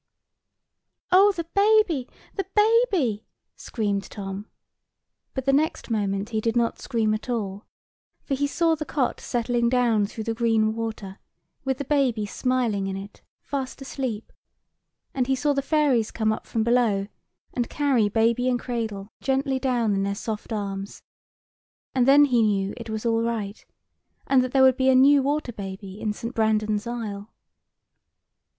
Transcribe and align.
"Oh, 1.11 1.31
the 1.31 1.43
baby, 1.53 2.09
the 2.33 2.47
baby!" 2.55 3.27
screamed 3.55 4.05
Tom: 4.09 4.47
but 5.35 5.45
the 5.45 5.53
next 5.53 5.91
moment 5.91 6.29
he 6.29 6.41
did 6.41 6.55
not 6.55 6.79
scream 6.81 7.13
at 7.13 7.29
all; 7.29 7.67
for 8.23 8.33
he 8.33 8.47
saw 8.47 8.73
the 8.75 8.83
cot 8.83 9.19
settling 9.19 9.69
down 9.69 10.07
through 10.07 10.23
the 10.23 10.33
green 10.33 10.73
water, 10.73 11.19
with 11.63 11.77
the 11.77 11.85
baby, 11.85 12.25
smiling 12.25 12.87
in 12.87 12.97
it, 12.97 13.21
fast 13.43 13.79
asleep; 13.79 14.33
and 15.13 15.27
he 15.27 15.35
saw 15.35 15.53
the 15.53 15.61
fairies 15.61 16.09
come 16.09 16.33
up 16.33 16.47
from 16.47 16.63
below, 16.63 17.05
and 17.53 17.69
carry 17.69 18.09
baby 18.09 18.49
and 18.49 18.59
cradle 18.59 19.07
gently 19.21 19.59
down 19.59 19.93
in 19.93 20.01
their 20.01 20.15
soft 20.15 20.51
arms; 20.51 21.03
and 21.93 22.07
then 22.07 22.25
he 22.25 22.41
knew 22.41 22.73
it 22.75 22.89
was 22.89 23.05
all 23.05 23.21
right, 23.21 23.67
and 24.25 24.43
that 24.43 24.51
there 24.51 24.63
would 24.63 24.77
be 24.77 24.89
a 24.89 24.95
new 24.95 25.21
water 25.21 25.51
baby 25.53 26.01
in 26.01 26.11
St. 26.11 26.33
Brandan's 26.33 26.87
Isle. 26.87 27.31